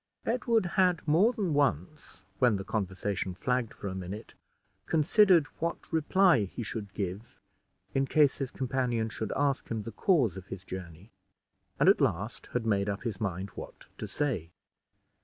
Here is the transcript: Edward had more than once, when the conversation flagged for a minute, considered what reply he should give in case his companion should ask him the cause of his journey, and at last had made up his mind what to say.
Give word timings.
Edward 0.25 0.65
had 0.81 1.07
more 1.07 1.31
than 1.31 1.53
once, 1.53 2.23
when 2.39 2.55
the 2.55 2.63
conversation 2.63 3.35
flagged 3.35 3.71
for 3.71 3.87
a 3.87 3.93
minute, 3.93 4.33
considered 4.87 5.45
what 5.59 5.93
reply 5.93 6.45
he 6.45 6.63
should 6.63 6.91
give 6.95 7.39
in 7.93 8.07
case 8.07 8.37
his 8.39 8.49
companion 8.49 9.09
should 9.09 9.31
ask 9.35 9.67
him 9.69 9.83
the 9.83 9.91
cause 9.91 10.35
of 10.35 10.47
his 10.47 10.65
journey, 10.65 11.11
and 11.79 11.87
at 11.87 12.01
last 12.01 12.47
had 12.53 12.65
made 12.65 12.89
up 12.89 13.03
his 13.03 13.21
mind 13.21 13.49
what 13.51 13.85
to 13.99 14.07
say. 14.07 14.49